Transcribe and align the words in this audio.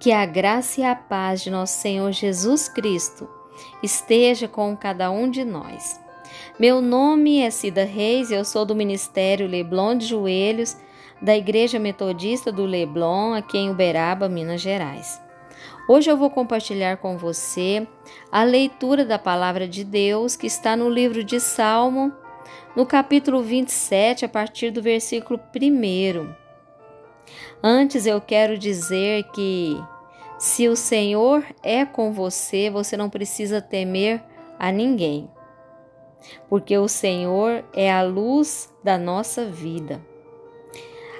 Que 0.00 0.12
a 0.12 0.24
graça 0.24 0.80
e 0.80 0.84
a 0.84 0.96
paz 0.96 1.42
de 1.42 1.50
nosso 1.50 1.78
Senhor 1.78 2.10
Jesus 2.10 2.70
Cristo 2.70 3.28
esteja 3.82 4.48
com 4.48 4.74
cada 4.74 5.10
um 5.10 5.30
de 5.30 5.44
nós. 5.44 6.00
Meu 6.58 6.80
nome 6.80 7.42
é 7.42 7.50
Cida 7.50 7.84
Reis, 7.84 8.30
eu 8.30 8.42
sou 8.42 8.64
do 8.64 8.74
Ministério 8.74 9.46
Leblon 9.46 9.94
de 9.98 10.06
Joelhos, 10.06 10.74
da 11.20 11.36
Igreja 11.36 11.78
Metodista 11.78 12.50
do 12.50 12.64
Leblon, 12.64 13.34
aqui 13.34 13.58
em 13.58 13.68
Uberaba, 13.68 14.26
Minas 14.26 14.62
Gerais. 14.62 15.20
Hoje 15.86 16.10
eu 16.10 16.16
vou 16.16 16.30
compartilhar 16.30 16.96
com 16.96 17.18
você 17.18 17.86
a 18.32 18.42
leitura 18.42 19.04
da 19.04 19.18
palavra 19.18 19.68
de 19.68 19.84
Deus 19.84 20.34
que 20.34 20.46
está 20.46 20.74
no 20.74 20.88
livro 20.88 21.22
de 21.22 21.38
Salmo, 21.38 22.10
no 22.74 22.86
capítulo 22.86 23.42
27, 23.42 24.24
a 24.24 24.28
partir 24.30 24.70
do 24.70 24.80
versículo 24.80 25.38
1. 25.54 26.39
Antes 27.62 28.06
eu 28.06 28.20
quero 28.20 28.56
dizer 28.56 29.24
que 29.32 29.76
se 30.38 30.68
o 30.68 30.76
Senhor 30.76 31.44
é 31.62 31.84
com 31.84 32.12
você, 32.12 32.70
você 32.70 32.96
não 32.96 33.10
precisa 33.10 33.60
temer 33.60 34.22
a 34.58 34.72
ninguém, 34.72 35.30
porque 36.48 36.76
o 36.78 36.88
Senhor 36.88 37.64
é 37.74 37.92
a 37.92 38.02
luz 38.02 38.72
da 38.82 38.96
nossa 38.96 39.44
vida. 39.44 40.00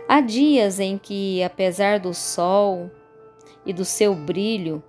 Há 0.08 0.20
dias 0.20 0.80
em 0.80 0.96
que, 0.96 1.42
apesar 1.42 2.00
do 2.00 2.14
sol 2.14 2.90
e 3.64 3.72
do 3.72 3.84
seu 3.84 4.14
brilho, 4.14 4.82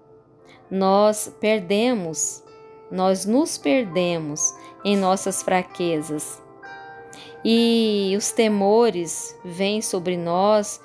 nós 0.69 1.35
perdemos, 1.41 2.41
nós 2.89 3.25
nos 3.25 3.57
perdemos 3.57 4.55
em 4.83 4.95
nossas 4.95 5.43
fraquezas. 5.43 6.41
E 7.43 8.13
os 8.17 8.31
temores 8.31 9.37
vêm 9.43 9.81
sobre 9.81 10.15
nós 10.15 10.79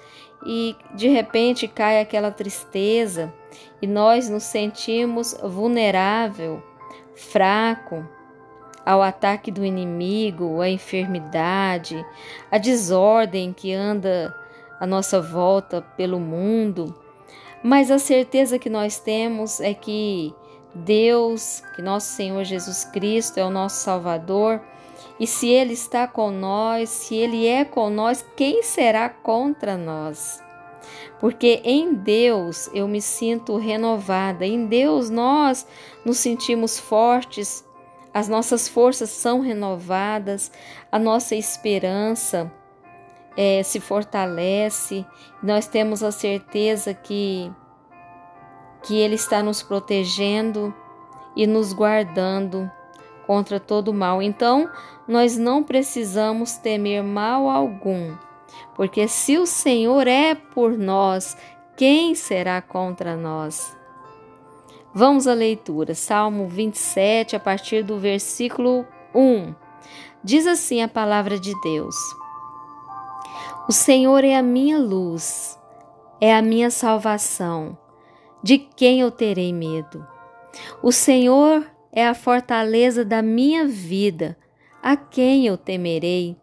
e 0.45 0.77
de 0.95 1.09
repente 1.09 1.67
cai 1.67 2.01
aquela 2.01 2.31
tristeza 2.31 3.33
e 3.81 3.87
nós 3.87 4.29
nos 4.29 4.43
sentimos 4.45 5.35
vulnerável, 5.43 6.63
fraco 7.15 8.07
ao 8.85 9.03
ataque 9.03 9.51
do 9.51 9.65
inimigo, 9.65 10.61
à 10.61 10.69
enfermidade, 10.69 12.05
à 12.51 12.59
desordem 12.59 13.53
que 13.53 13.73
anda 13.73 14.35
à 14.79 14.87
nossa 14.87 15.21
volta 15.21 15.83
pelo 15.97 16.21
mundo. 16.21 16.95
Mas 17.63 17.91
a 17.91 17.99
certeza 17.99 18.59
que 18.59 18.71
nós 18.71 19.01
temos 19.01 19.61
é 19.61 19.75
que 19.75 20.33
Deus, 20.73 21.63
que 21.75 21.83
nosso 21.83 22.13
Senhor 22.13 22.45
Jesus 22.45 22.85
Cristo 22.85 23.39
é 23.39 23.45
o 23.45 23.51
nosso 23.51 23.83
Salvador, 23.83 24.61
e 25.19 25.27
se 25.27 25.49
Ele 25.49 25.73
está 25.73 26.07
com 26.07 26.31
nós, 26.31 26.89
se 26.89 27.15
Ele 27.15 27.47
é 27.47 27.65
com 27.65 27.89
nós, 27.91 28.25
quem 28.37 28.63
será 28.63 29.09
contra 29.09 29.77
nós? 29.77 30.43
Porque 31.19 31.61
em 31.65 31.95
Deus 31.95 32.69
eu 32.75 32.87
me 32.87 33.01
sinto 33.01 33.57
renovada, 33.57 34.47
em 34.47 34.67
Deus 34.67 35.09
nós 35.09 35.67
nos 36.05 36.19
sentimos 36.19 36.79
fortes, 36.79 37.65
as 38.13 38.29
nossas 38.29 38.69
forças 38.69 39.11
são 39.11 39.41
renovadas, 39.41 40.51
a 40.91 40.99
nossa 40.99 41.35
esperança 41.35 42.51
é, 43.37 43.63
se 43.63 43.81
fortalece, 43.81 45.05
nós 45.43 45.67
temos 45.67 46.03
a 46.03 46.11
certeza 46.11 46.95
que, 46.95 47.53
que 48.83 48.97
Ele 48.97 49.15
está 49.15 49.43
nos 49.43 49.63
protegendo 49.63 50.75
e 51.35 51.47
nos 51.47 51.73
guardando 51.73 52.71
contra 53.27 53.59
todo 53.59 53.93
mal. 53.93 54.23
Então, 54.23 54.71
nós 55.07 55.37
não 55.37 55.63
precisamos 55.63 56.57
temer 56.57 57.03
mal 57.03 57.49
algum, 57.49 58.15
porque 58.75 59.09
se 59.09 59.39
o 59.39 59.47
Senhor 59.47 60.07
é 60.07 60.35
por 60.35 60.77
nós, 60.77 61.37
quem 61.77 62.15
será 62.15 62.63
contra 62.63 63.17
nós? 63.17 63.77
Vamos 64.95 65.27
à 65.27 65.35
leitura, 65.35 65.95
Salmo 65.95 66.49
27, 66.49 67.37
a 67.37 67.41
partir 67.41 67.83
do 67.83 67.99
versículo 67.99 68.87
1. 69.15 69.55
Diz 70.25 70.47
assim 70.47 70.83
a 70.83 70.89
palavra 70.89 71.39
de 71.39 71.53
Deus: 71.61 71.95
O 73.69 73.73
Senhor 73.73 74.25
é 74.25 74.35
a 74.35 74.43
minha 74.43 74.79
luz, 74.79 75.59
é 76.19 76.35
a 76.35 76.41
minha 76.41 76.71
salvação. 76.71 77.77
De 78.43 78.59
quem 78.59 79.01
eu 79.01 79.11
terei 79.11 79.53
medo? 79.53 80.07
O 80.83 80.91
Senhor 80.91 81.67
é 81.97 82.07
a 82.07 82.13
fortaleza 82.13 83.07
da 83.07 83.23
minha 83.23 83.67
vida. 83.67 84.37
A 84.83 84.99
quem 84.99 85.47
eu 85.47 85.57
temerei? 85.57 86.37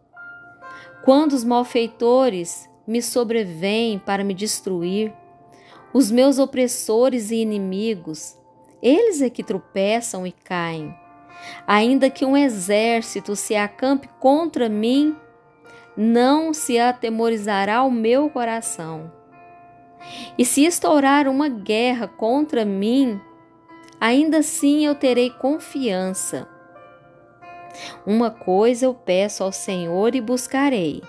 Quando 1.04 1.32
os 1.32 1.44
malfeitores 1.44 2.68
me 2.84 3.00
sobrevêm 3.00 4.00
para 4.00 4.24
me 4.24 4.34
destruir, 4.34 5.14
os 5.92 6.10
meus 6.10 6.40
opressores 6.40 7.30
e 7.30 7.36
inimigos, 7.36 8.36
eles 8.82 9.22
é 9.22 9.30
que 9.30 9.44
tropeçam 9.44 10.26
e 10.26 10.32
caem. 10.32 10.92
Ainda 11.68 12.10
que 12.10 12.24
um 12.24 12.36
exército 12.36 13.36
se 13.36 13.54
acampe 13.54 14.08
contra 14.18 14.68
mim, 14.68 15.14
não 15.96 16.52
se 16.52 16.80
atemorizará 16.80 17.84
o 17.84 17.92
meu 17.92 18.28
coração. 18.28 19.12
E 20.36 20.44
se 20.44 20.64
estourar 20.64 21.28
uma 21.28 21.48
guerra 21.48 22.08
contra 22.08 22.64
mim, 22.64 23.20
ainda 24.04 24.40
assim 24.40 24.84
eu 24.84 24.94
terei 24.94 25.30
confiança. 25.30 26.46
Uma 28.04 28.30
coisa 28.30 28.84
eu 28.84 28.92
peço 28.92 29.42
ao 29.42 29.50
Senhor 29.50 30.14
e 30.14 30.20
buscarei: 30.20 31.02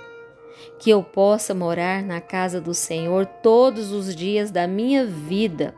que 0.80 0.92
eu 0.92 1.04
possa 1.04 1.54
morar 1.54 2.02
na 2.02 2.22
casa 2.22 2.62
do 2.62 2.74
Senhor 2.74 3.26
todos 3.26 3.92
os 3.92 4.16
dias 4.16 4.50
da 4.50 4.66
minha 4.66 5.06
vida, 5.06 5.76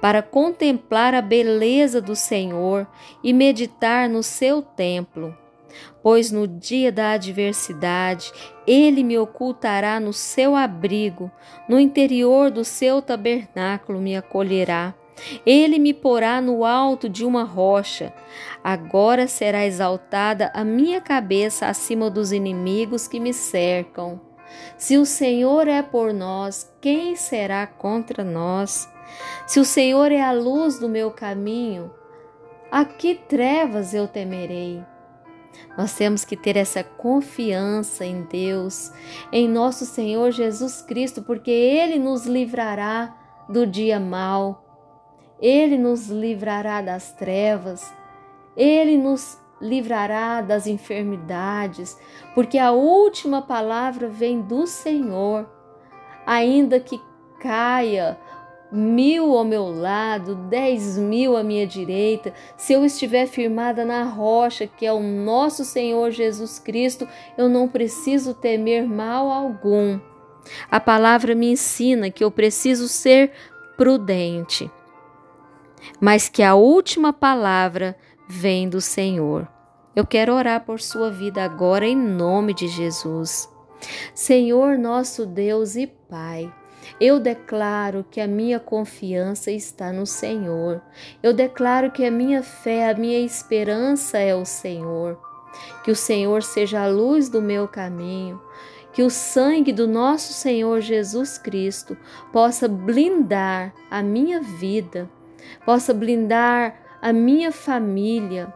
para 0.00 0.22
contemplar 0.22 1.14
a 1.14 1.20
beleza 1.20 2.00
do 2.00 2.16
Senhor 2.16 2.86
e 3.22 3.34
meditar 3.34 4.08
no 4.08 4.22
seu 4.22 4.62
templo. 4.62 5.36
Pois 6.02 6.30
no 6.30 6.48
dia 6.48 6.90
da 6.90 7.10
adversidade 7.10 8.32
ele 8.66 9.04
me 9.04 9.18
ocultará 9.18 10.00
no 10.00 10.14
seu 10.14 10.56
abrigo, 10.56 11.30
no 11.68 11.78
interior 11.78 12.50
do 12.50 12.64
seu 12.64 13.02
tabernáculo 13.02 14.00
me 14.00 14.16
acolherá 14.16 14.94
ele 15.46 15.78
me 15.78 15.94
porá 15.94 16.40
no 16.40 16.64
alto 16.64 17.08
de 17.08 17.24
uma 17.24 17.44
rocha. 17.44 18.12
Agora 18.62 19.26
será 19.26 19.64
exaltada 19.64 20.50
a 20.54 20.64
minha 20.64 21.00
cabeça 21.00 21.66
acima 21.66 22.10
dos 22.10 22.32
inimigos 22.32 23.06
que 23.06 23.20
me 23.20 23.32
cercam. 23.32 24.20
Se 24.76 24.96
o 24.96 25.04
Senhor 25.04 25.68
é 25.68 25.82
por 25.82 26.12
nós, 26.12 26.72
quem 26.80 27.16
será 27.16 27.66
contra 27.66 28.24
nós? 28.24 28.88
Se 29.46 29.60
o 29.60 29.64
Senhor 29.64 30.10
é 30.10 30.20
a 30.20 30.32
luz 30.32 30.78
do 30.78 30.88
meu 30.88 31.10
caminho, 31.10 31.92
a 32.70 32.84
que 32.84 33.14
trevas 33.14 33.94
eu 33.94 34.08
temerei? 34.08 34.82
Nós 35.76 35.94
temos 35.94 36.24
que 36.24 36.36
ter 36.36 36.56
essa 36.56 36.82
confiança 36.82 38.04
em 38.04 38.22
Deus, 38.22 38.92
em 39.32 39.48
nosso 39.48 39.84
Senhor 39.86 40.30
Jesus 40.30 40.82
Cristo, 40.82 41.22
porque 41.22 41.50
Ele 41.50 41.98
nos 41.98 42.26
livrará 42.26 43.16
do 43.48 43.66
dia 43.66 44.00
mau. 44.00 44.63
Ele 45.44 45.76
nos 45.76 46.08
livrará 46.08 46.80
das 46.80 47.12
trevas, 47.12 47.92
Ele 48.56 48.96
nos 48.96 49.38
livrará 49.60 50.40
das 50.40 50.66
enfermidades, 50.66 51.98
porque 52.34 52.56
a 52.56 52.72
última 52.72 53.42
palavra 53.42 54.08
vem 54.08 54.40
do 54.40 54.66
Senhor. 54.66 55.46
Ainda 56.24 56.80
que 56.80 56.98
caia 57.38 58.18
mil 58.72 59.36
ao 59.36 59.44
meu 59.44 59.66
lado, 59.68 60.34
dez 60.34 60.96
mil 60.96 61.36
à 61.36 61.44
minha 61.44 61.66
direita, 61.66 62.32
se 62.56 62.72
eu 62.72 62.82
estiver 62.82 63.26
firmada 63.26 63.84
na 63.84 64.02
rocha, 64.02 64.66
que 64.66 64.86
é 64.86 64.92
o 64.94 65.00
nosso 65.00 65.62
Senhor 65.62 66.10
Jesus 66.10 66.58
Cristo, 66.58 67.06
eu 67.36 67.50
não 67.50 67.68
preciso 67.68 68.32
temer 68.32 68.88
mal 68.88 69.30
algum. 69.30 70.00
A 70.70 70.80
palavra 70.80 71.34
me 71.34 71.52
ensina 71.52 72.10
que 72.10 72.24
eu 72.24 72.30
preciso 72.30 72.88
ser 72.88 73.30
prudente 73.76 74.70
mas 76.00 76.28
que 76.28 76.42
a 76.42 76.54
última 76.54 77.12
palavra 77.12 77.96
vem 78.28 78.68
do 78.68 78.80
Senhor. 78.80 79.48
Eu 79.94 80.04
quero 80.04 80.34
orar 80.34 80.64
por 80.64 80.80
sua 80.80 81.10
vida 81.10 81.44
agora 81.44 81.86
em 81.86 81.96
nome 81.96 82.52
de 82.52 82.66
Jesus. 82.66 83.48
Senhor 84.14 84.78
nosso 84.78 85.26
Deus 85.26 85.76
e 85.76 85.86
Pai, 85.86 86.52
eu 87.00 87.20
declaro 87.20 88.04
que 88.10 88.20
a 88.20 88.26
minha 88.26 88.58
confiança 88.58 89.50
está 89.50 89.92
no 89.92 90.06
Senhor. 90.06 90.82
Eu 91.22 91.32
declaro 91.32 91.90
que 91.90 92.04
a 92.04 92.10
minha 92.10 92.42
fé, 92.42 92.90
a 92.90 92.94
minha 92.94 93.20
esperança 93.20 94.18
é 94.18 94.34
o 94.34 94.44
Senhor. 94.44 95.18
Que 95.84 95.90
o 95.90 95.96
Senhor 95.96 96.42
seja 96.42 96.82
a 96.82 96.88
luz 96.88 97.28
do 97.28 97.40
meu 97.40 97.68
caminho. 97.68 98.40
Que 98.92 99.02
o 99.02 99.10
sangue 99.10 99.72
do 99.72 99.86
nosso 99.86 100.32
Senhor 100.32 100.80
Jesus 100.80 101.38
Cristo 101.38 101.96
possa 102.32 102.68
blindar 102.68 103.72
a 103.90 104.02
minha 104.02 104.40
vida 104.40 105.10
possa 105.64 105.94
blindar 105.94 106.74
a 107.00 107.12
minha 107.12 107.52
família 107.52 108.52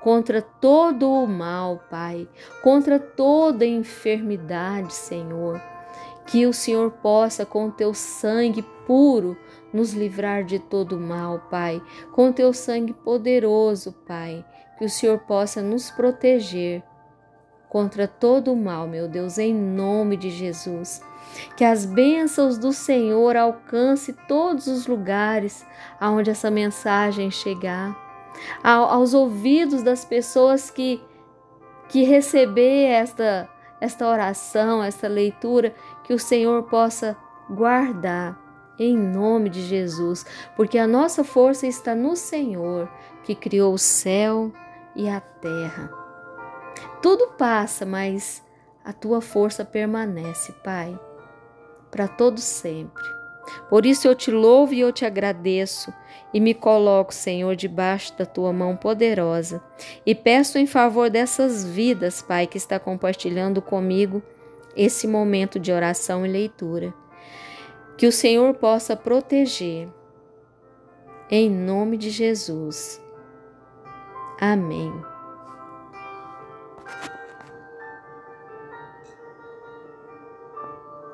contra 0.00 0.40
todo 0.40 1.10
o 1.10 1.26
mal, 1.26 1.82
Pai, 1.90 2.28
contra 2.62 2.98
toda 2.98 3.66
enfermidade, 3.66 4.94
Senhor. 4.94 5.60
Que 6.26 6.46
o 6.46 6.52
Senhor 6.52 6.90
possa, 6.90 7.44
com 7.44 7.70
teu 7.70 7.92
sangue 7.92 8.62
puro, 8.86 9.36
nos 9.72 9.92
livrar 9.92 10.44
de 10.44 10.58
todo 10.58 10.98
mal, 10.98 11.40
Pai. 11.50 11.82
Com 12.12 12.32
teu 12.32 12.52
sangue 12.52 12.92
poderoso, 12.92 13.92
Pai. 14.06 14.44
Que 14.78 14.84
o 14.84 14.90
Senhor 14.90 15.18
possa 15.18 15.60
nos 15.60 15.90
proteger 15.90 16.82
contra 17.76 18.08
todo 18.08 18.54
o 18.54 18.56
mal, 18.56 18.88
meu 18.88 19.06
Deus, 19.06 19.36
em 19.36 19.52
nome 19.52 20.16
de 20.16 20.30
Jesus. 20.30 21.02
Que 21.58 21.62
as 21.62 21.84
bênçãos 21.84 22.56
do 22.56 22.72
Senhor 22.72 23.36
alcance 23.36 24.14
todos 24.26 24.66
os 24.66 24.86
lugares 24.86 25.66
aonde 26.00 26.30
essa 26.30 26.50
mensagem 26.50 27.30
chegar, 27.30 27.94
aos 28.62 29.12
ouvidos 29.12 29.82
das 29.82 30.06
pessoas 30.06 30.70
que 30.70 31.02
que 31.90 32.02
receber 32.02 32.86
esta 32.86 33.46
esta 33.78 34.08
oração, 34.08 34.82
esta 34.82 35.06
leitura, 35.06 35.74
que 36.02 36.14
o 36.14 36.18
Senhor 36.18 36.62
possa 36.62 37.14
guardar 37.50 38.40
em 38.78 38.96
nome 38.96 39.50
de 39.50 39.60
Jesus, 39.60 40.24
porque 40.56 40.78
a 40.78 40.86
nossa 40.86 41.22
força 41.22 41.66
está 41.66 41.94
no 41.94 42.16
Senhor, 42.16 42.88
que 43.22 43.34
criou 43.34 43.74
o 43.74 43.78
céu 43.78 44.50
e 44.94 45.10
a 45.10 45.20
terra. 45.20 46.05
Tudo 47.06 47.28
passa, 47.38 47.86
mas 47.86 48.44
a 48.84 48.92
tua 48.92 49.20
força 49.20 49.64
permanece, 49.64 50.50
Pai, 50.64 50.98
para 51.88 52.08
todo 52.08 52.40
sempre. 52.40 53.04
Por 53.70 53.86
isso 53.86 54.08
eu 54.08 54.14
te 54.16 54.32
louvo 54.32 54.74
e 54.74 54.80
eu 54.80 54.90
te 54.90 55.04
agradeço 55.04 55.94
e 56.34 56.40
me 56.40 56.52
coloco, 56.52 57.14
Senhor, 57.14 57.54
debaixo 57.54 58.18
da 58.18 58.26
tua 58.26 58.52
mão 58.52 58.76
poderosa 58.76 59.62
e 60.04 60.16
peço 60.16 60.58
em 60.58 60.66
favor 60.66 61.08
dessas 61.08 61.64
vidas, 61.64 62.22
Pai, 62.22 62.44
que 62.48 62.58
está 62.58 62.76
compartilhando 62.76 63.62
comigo 63.62 64.20
esse 64.74 65.06
momento 65.06 65.60
de 65.60 65.70
oração 65.70 66.26
e 66.26 66.28
leitura. 66.28 66.92
Que 67.96 68.08
o 68.08 68.12
Senhor 68.12 68.52
possa 68.54 68.96
proteger. 68.96 69.88
Em 71.30 71.48
nome 71.48 71.98
de 71.98 72.10
Jesus. 72.10 73.00
Amém. 74.40 75.15